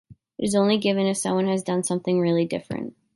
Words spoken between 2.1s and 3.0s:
really different.